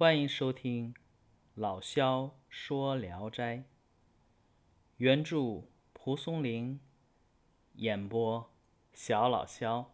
[0.00, 0.94] 欢迎收听
[1.54, 3.56] 老萧说《聊斋》，
[4.96, 6.80] 原著蒲松龄，
[7.74, 8.50] 演播
[8.94, 9.90] 小老萧。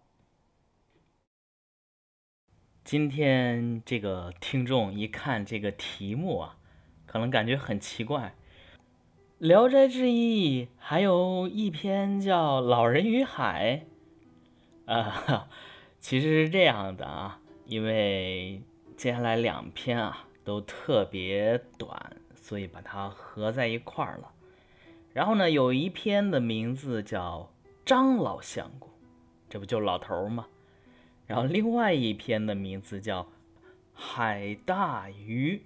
[2.84, 6.58] 今天这个听众一看这个题目啊，
[7.04, 8.36] 可能感觉很奇怪，
[9.44, 13.86] 《聊斋志异》还有一篇叫《老人与海》
[14.92, 15.50] 啊，
[15.98, 18.62] 其实是这样的啊，因为。
[18.96, 24.32] 接下来两篇啊都特别短，所以把它合在一块儿了。
[25.12, 27.50] 然后呢，有一篇的名字叫
[27.84, 28.88] 《张老相公》，
[29.48, 30.46] 这不就老头儿吗？
[31.26, 33.22] 然后另外一篇的名字叫
[33.92, 35.62] 《海大鱼》，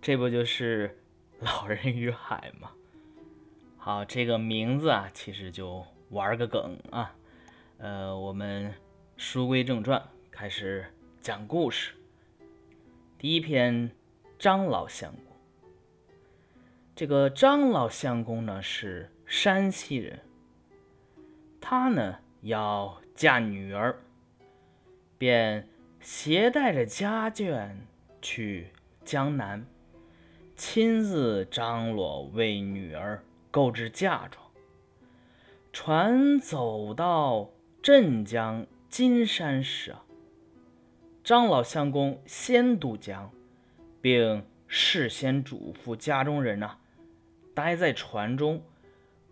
[0.00, 0.98] 这不就是
[1.38, 2.72] 老人与海吗？
[3.76, 7.14] 好，这个名字啊，其实就玩个梗啊。
[7.78, 8.74] 呃，我们
[9.16, 10.86] 书归正传，开始
[11.20, 11.94] 讲故事。
[13.20, 13.90] 第一篇，
[14.38, 15.36] 张老相公。
[16.96, 20.20] 这个张老相公呢是山西人，
[21.60, 23.94] 他呢要嫁女儿，
[25.18, 25.68] 便
[26.00, 27.68] 携带着家眷
[28.22, 28.68] 去
[29.04, 29.66] 江南，
[30.56, 34.42] 亲自张罗为女儿购置嫁妆。
[35.74, 37.50] 船走到
[37.82, 40.06] 镇江金山时啊。
[41.22, 43.30] 张老相公先渡江，
[44.00, 46.78] 并事先嘱咐家中人呐，
[47.54, 48.62] 待在船中，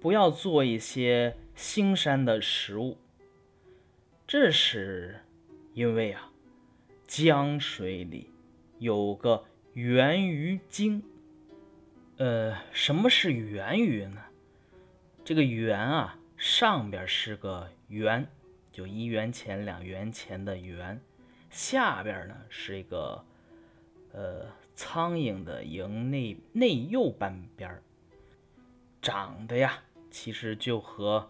[0.00, 2.98] 不要做一些腥膻的食物。
[4.26, 5.20] 这是
[5.72, 6.30] 因为啊，
[7.06, 8.30] 江水里
[8.78, 11.02] 有个源鱼精。
[12.18, 14.20] 呃，什么是源鱼呢？
[15.24, 18.28] 这个源啊，上边是个圆，
[18.70, 21.00] 就一元钱、两元钱的圆。
[21.50, 23.24] 下边呢是一个，
[24.12, 27.82] 呃，苍蝇的蝇内内右半边儿
[29.00, 31.28] 长得呀，其实就和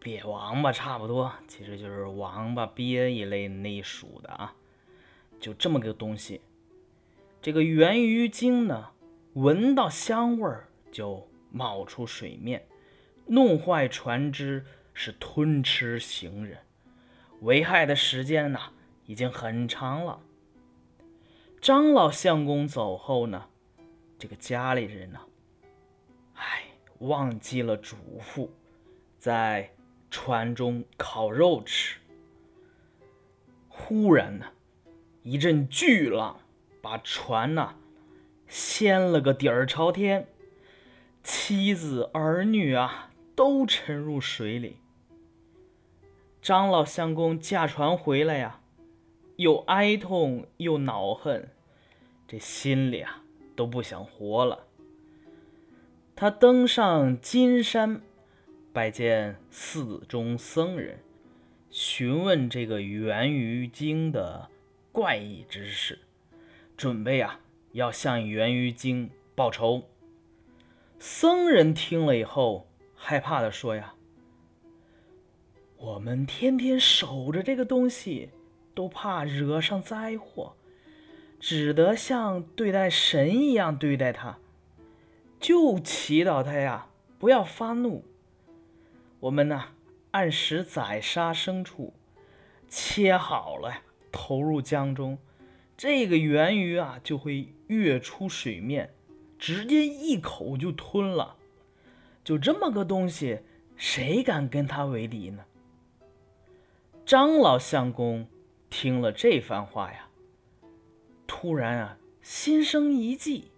[0.00, 4.54] 鳖王八差不多，其实就是王八鳖一类内属的啊，
[5.40, 6.40] 就这么个东西。
[7.40, 8.90] 这个圆鱼精呢，
[9.34, 12.66] 闻到香味儿就冒出水面，
[13.26, 16.58] 弄坏船只，是吞吃行人，
[17.40, 18.60] 危害的时间呢。
[19.06, 20.20] 已经很长了。
[21.60, 23.48] 张老相公走后呢，
[24.18, 25.20] 这个家里人呢，
[26.34, 26.64] 哎，
[26.98, 28.50] 忘记了嘱咐，
[29.18, 29.72] 在
[30.10, 31.98] 船中烤肉吃。
[33.68, 34.46] 忽然呢，
[35.22, 36.40] 一阵巨浪
[36.80, 37.74] 把船呐
[38.46, 40.28] 掀了个底儿朝天，
[41.22, 44.76] 妻子儿女啊都沉入水里。
[46.40, 48.60] 张老相公驾船回来呀。
[49.36, 51.50] 又哀痛又恼恨，
[52.26, 53.22] 这心里啊
[53.54, 54.66] 都不想活了。
[56.14, 58.00] 他登上金山，
[58.72, 61.00] 拜见寺中僧人，
[61.70, 64.48] 询问这个源于经的
[64.90, 65.98] 怪异之事，
[66.74, 67.40] 准备啊
[67.72, 69.82] 要向源于经报仇。
[70.98, 73.94] 僧人听了以后，害怕的说呀
[75.76, 78.30] ：“我们天天守着这个东西。”
[78.76, 80.54] 都怕惹上灾祸，
[81.40, 84.36] 只得像对待神一样对待他，
[85.40, 86.88] 就祈祷他呀
[87.18, 88.04] 不要发怒。
[89.20, 89.68] 我们呢
[90.10, 91.94] 按时宰杀牲畜，
[92.68, 93.80] 切好了
[94.12, 95.16] 投入江中，
[95.74, 98.92] 这个源鱼啊就会跃出水面，
[99.38, 101.36] 直接一口就吞了。
[102.22, 103.40] 就这么个东西，
[103.74, 105.44] 谁敢跟他为敌呢？
[107.06, 108.28] 张老相公。
[108.78, 110.10] 听了这番话呀，
[111.26, 113.50] 突然啊，心生一计。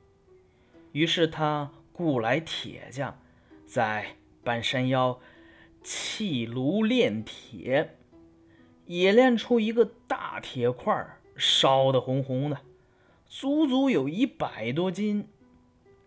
[0.92, 3.20] 于是他雇来铁匠，
[3.66, 4.14] 在
[4.44, 5.18] 半山腰
[5.82, 7.96] 砌炉炼铁，
[8.86, 12.60] 冶炼出一个大铁块，烧得红红的，
[13.26, 15.26] 足足有一百多斤。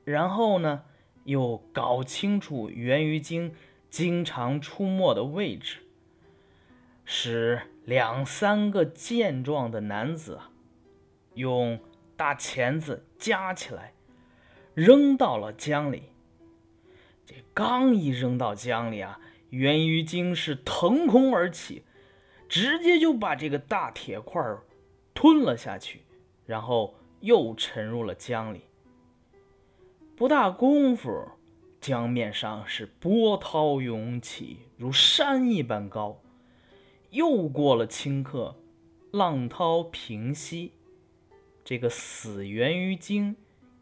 [0.05, 0.85] 然后呢，
[1.25, 3.53] 又搞清楚源于经
[3.89, 5.79] 经常出没的位置，
[7.13, 7.61] 使。
[7.83, 10.51] 两三个健壮的男子啊，
[11.33, 11.79] 用
[12.15, 13.95] 大钳子夹起来，
[14.75, 16.03] 扔到了江里。
[17.25, 19.19] 这刚一扔到江里啊，
[19.49, 21.83] 源于精是腾空而起，
[22.47, 24.39] 直接就把这个大铁块
[25.15, 26.03] 吞了下去，
[26.45, 28.61] 然后又沉入了江里。
[30.15, 31.09] 不大功夫，
[31.81, 36.21] 江面上是波涛涌起，如山一般高。
[37.11, 38.55] 又过了顷刻，
[39.11, 40.71] 浪涛平息，
[41.63, 43.35] 这个死源于精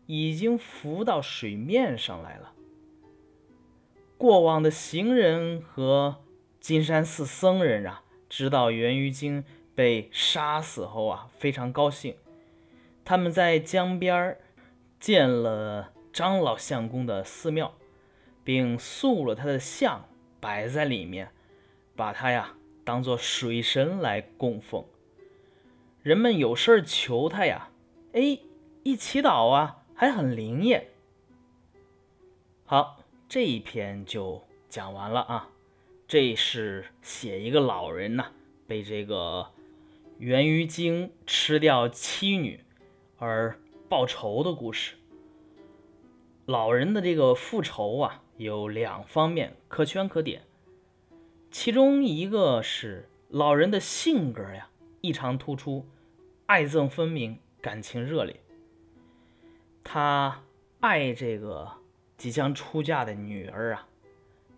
[0.08, 2.54] 已经浮到水面上来了。
[4.18, 6.18] 过往的行人和
[6.60, 9.44] 金山寺僧人啊，知道源于精
[9.76, 12.16] 被杀死后啊，非常高兴。
[13.06, 14.38] 他们在江边
[15.00, 17.76] 建了张老相公的寺庙，
[18.44, 20.10] 并塑了他的像
[20.40, 21.30] 摆在里面，
[21.96, 22.56] 把他呀
[22.90, 24.84] 当做水神来供奉。
[26.02, 27.70] 人们有事求他呀，
[28.14, 28.40] 哎，
[28.82, 30.88] 一祈祷啊，还很灵验。
[32.66, 32.96] 好。
[33.32, 35.50] 这一篇就讲完了啊，
[36.08, 38.32] 这是写一个老人呐，
[38.66, 39.52] 被这个
[40.18, 42.60] 源于精吃掉妻女
[43.20, 44.96] 而报仇的故事。
[46.48, 50.42] 老人的这个复仇啊，有两方面可圈可点，
[51.52, 54.70] 其中一个是老人的性格呀
[55.02, 55.88] 异常突出，
[56.46, 58.40] 爱憎分明，感情热烈，
[59.84, 60.44] 他
[60.80, 61.72] 爱这个。
[62.18, 63.88] 即将出嫁的女儿啊，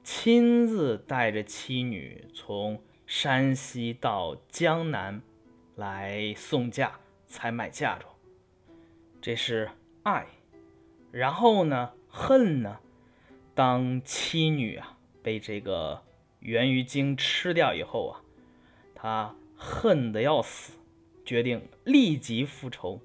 [0.03, 5.21] 亲自带着妻女从山西到江南
[5.75, 8.11] 来送嫁、采买嫁妆，
[9.21, 9.69] 这是
[10.01, 10.25] 爱。
[11.11, 12.79] 然后呢，恨呢？
[13.53, 16.01] 当妻女啊被这个
[16.41, 18.21] 源于精吃掉以后啊，
[18.93, 20.73] 他恨得要死，
[21.25, 22.99] 决定立即复仇。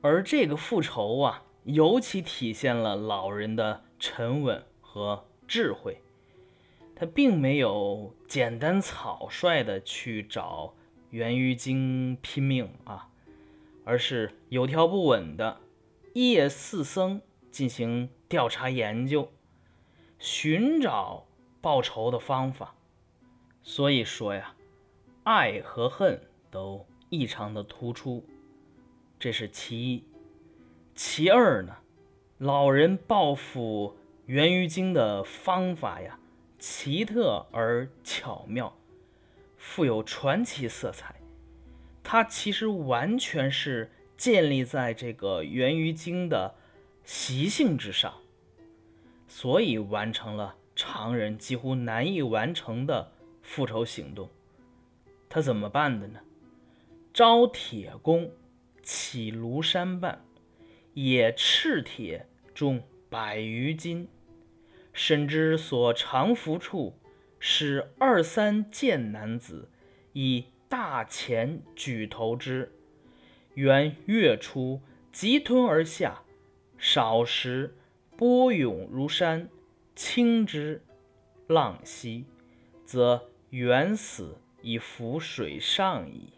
[0.00, 1.44] 而这个复仇啊。
[1.64, 6.00] 尤其体现了老人的沉稳和智慧，
[6.96, 10.72] 他并没有简单草率的去找
[11.10, 13.10] 源于精拼命啊，
[13.84, 15.60] 而是有条不紊的
[16.14, 17.20] 夜四僧
[17.50, 19.30] 进行调查研究，
[20.18, 21.26] 寻找
[21.60, 22.74] 报仇的方法。
[23.62, 24.54] 所以说呀，
[25.24, 26.20] 爱和恨
[26.50, 28.24] 都异常的突出，
[29.18, 30.04] 这是其一。
[30.94, 31.76] 其二呢，
[32.38, 33.96] 老人报复
[34.26, 36.18] 源于精的方法呀，
[36.58, 38.76] 奇特而巧妙，
[39.56, 41.14] 富有传奇色彩。
[42.02, 46.54] 它其实完全是建立在这个源于精的
[47.04, 48.14] 习性之上，
[49.28, 53.10] 所以完成了常人几乎难以完成的
[53.42, 54.30] 复仇行动。
[55.28, 56.20] 他怎么办的呢？
[57.12, 58.30] 招铁工，
[58.80, 60.24] 起庐山半。
[60.94, 64.08] 也赤铁重百余斤，
[64.92, 66.98] 深知所长伏处，
[67.38, 69.68] 使二三剑男子
[70.12, 72.72] 以大钳举头之，
[73.54, 74.80] 缘月初
[75.12, 76.22] 急吞而下，
[76.78, 77.76] 少时
[78.16, 79.48] 波涌如山，
[79.98, 80.80] 轻之
[81.48, 82.24] 浪兮，
[82.84, 86.34] 则缘死以浮水上矣。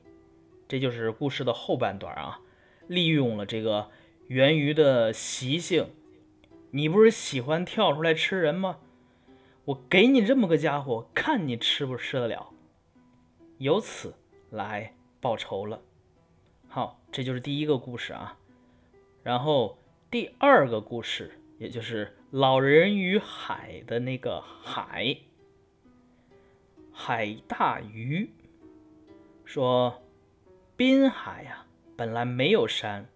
[0.67, 2.41] 这就是故事的后半段啊，
[2.89, 3.91] 利用了这个。
[4.29, 5.91] 源于的习性，
[6.71, 8.79] 你不是喜欢跳出来吃人吗？
[9.67, 12.55] 我给你这么个家伙，看你吃不吃得了。
[13.59, 14.15] 由此
[14.49, 15.83] 来报仇了。
[16.67, 18.39] 好，这就是第一个故事啊。
[19.23, 19.77] 然后
[20.11, 25.17] 第二个故事，也就是老人与海的那个海。
[26.93, 28.31] 海大鱼
[29.45, 30.01] 说
[30.77, 31.67] ：“滨海呀，
[31.97, 33.09] 本来没有山。”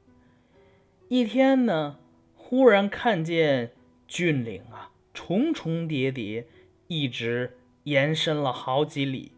[1.09, 2.01] 一天呢，
[2.35, 3.71] 忽然看见
[4.09, 6.49] 峻岭啊，重重叠叠，
[6.89, 9.31] 一直延伸了好几里。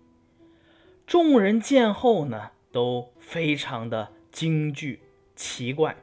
[1.06, 5.00] 众人见后呢，都非常的惊惧
[5.34, 5.96] 奇怪。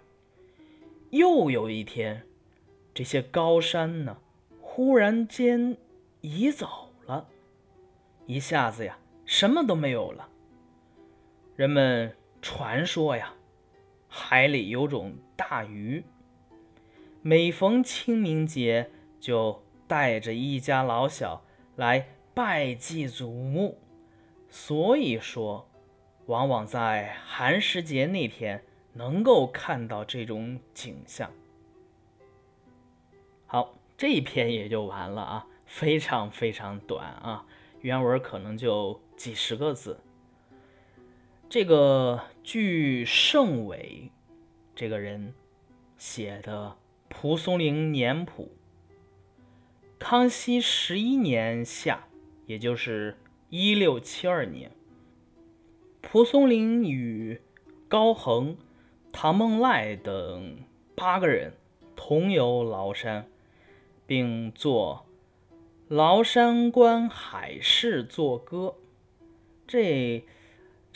[1.09, 2.23] 又有一天，
[2.93, 4.17] 这些高山呢，
[4.61, 5.77] 忽然间
[6.21, 7.27] 移走了，
[8.25, 10.29] 一下子呀，什么都没有了。
[11.55, 13.33] 人们传说呀。
[14.15, 16.03] 海里有种大鱼，
[17.23, 21.43] 每逢清明节就带着一家老小
[21.75, 23.79] 来拜祭祖墓，
[24.51, 25.67] 所以说，
[26.27, 31.31] 往往在寒食节那天能够看到这种景象。
[33.53, 37.45] 好，这一篇也就完了啊，非常非常短啊，
[37.81, 39.99] 原文可能就几十个字。
[41.47, 44.09] 这个据盛伟
[44.73, 45.35] 这个人
[45.99, 46.69] 写的
[47.07, 48.49] 《蒲松龄年谱》，
[49.99, 52.07] 康熙十一年夏，
[52.47, 53.19] 也就是
[53.51, 54.71] 一六七二年，
[56.01, 57.39] 蒲松龄与
[57.87, 58.57] 高恒、
[59.11, 60.57] 唐梦赖等
[60.95, 61.53] 八个人
[61.95, 63.27] 同游崂山，
[64.05, 65.05] 并作
[65.95, 68.75] 《崂山观海市作歌》。
[69.67, 70.23] 这。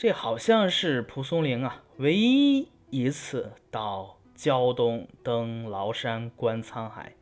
[0.00, 7.16] 这好像是蒲松龄啊唯一一次到胶东登崂山观沧海，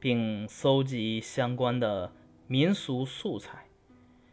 [0.00, 2.10] 并搜集相关的
[2.46, 3.66] 民俗素材。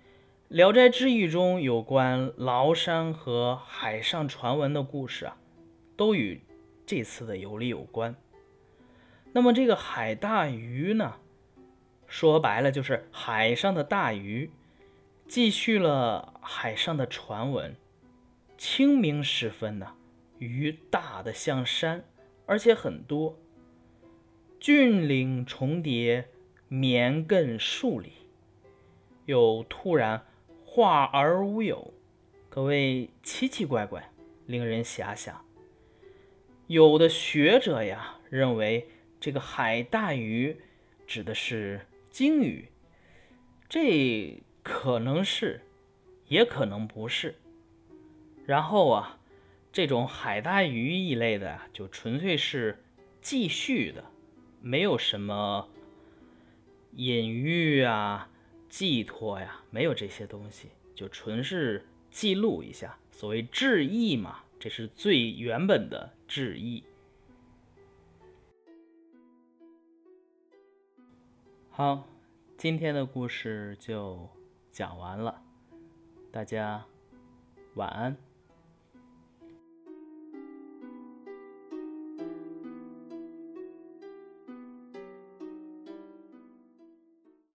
[0.48, 5.36] 《聊斋志异》中有关崂山和海上传闻的故事啊，
[5.98, 6.41] 都与
[6.86, 8.15] 这次的游历有关。
[9.33, 11.15] 那么这个海大鱼呢，
[12.07, 14.51] 说白了就是海上的大鱼，
[15.27, 17.75] 继续了海上的传闻。
[18.57, 19.95] 清明时分呢，
[20.38, 22.03] 鱼大的像山，
[22.45, 23.39] 而且很多，
[24.59, 26.29] 峻岭重叠，
[26.67, 28.11] 绵亘数里，
[29.25, 30.25] 又突然。
[30.63, 31.93] 化而无有，
[32.50, 34.09] 可谓奇奇怪怪，
[34.45, 35.43] 令人遐想。
[36.67, 38.88] 有的学者呀认为，
[39.21, 40.57] 这个海大鱼
[41.07, 42.67] 指的是鲸鱼，
[43.69, 45.61] 这可能是，
[46.27, 47.35] 也可能不是。
[48.47, 49.19] 然后啊，
[49.71, 52.83] 这种海大鱼一类的就纯粹是
[53.21, 54.03] 记叙的，
[54.59, 55.69] 没有什么
[56.95, 58.27] 隐喻啊。
[58.67, 62.97] 寄托呀，没有这些东西，就纯是记录一下。
[63.11, 66.81] 所谓志异嘛，这是最原本的志异。
[71.81, 72.03] 好，
[72.59, 74.29] 今天的故事就
[74.71, 75.41] 讲完了，
[76.31, 76.85] 大家
[77.73, 78.15] 晚安。